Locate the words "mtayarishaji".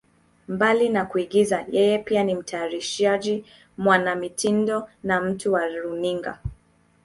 2.35-3.45